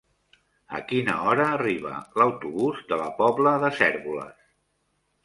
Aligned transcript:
A 0.77 0.79
quina 0.91 1.17
hora 1.33 1.43
arriba 1.57 1.91
l'autobús 2.21 2.79
de 2.93 2.99
la 3.03 3.11
Pobla 3.21 3.55
de 3.65 3.71
Cérvoles? 3.81 4.35